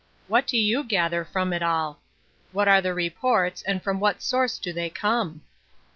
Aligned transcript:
What 0.27 0.47
do 0.47 0.57
you 0.57 0.83
gather 0.83 1.23
from 1.23 1.53
it 1.53 1.61
all? 1.61 2.01
What 2.53 2.67
are 2.67 2.81
the 2.81 2.91
reports, 2.91 3.61
and 3.61 3.83
from 3.83 3.99
what 3.99 4.23
source 4.23 4.57
do 4.57 4.73
they 4.73 4.89
come 4.89 5.43